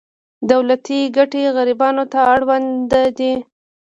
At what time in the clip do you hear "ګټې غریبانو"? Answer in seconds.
1.17-2.03